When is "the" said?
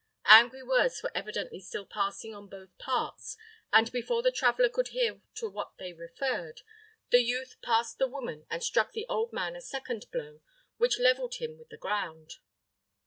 4.23-4.31, 7.11-7.21, 7.99-8.07, 8.93-9.05, 11.69-11.77